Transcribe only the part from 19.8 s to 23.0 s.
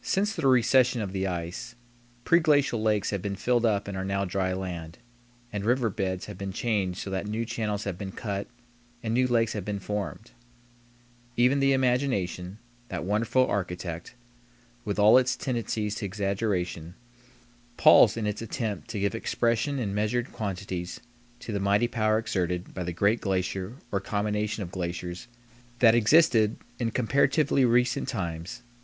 measured quantities to the mighty power exerted by the